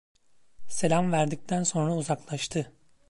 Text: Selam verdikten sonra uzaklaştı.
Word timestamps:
Selam 0.69 1.11
verdikten 1.11 1.63
sonra 1.63 1.93
uzaklaştı. 1.95 2.71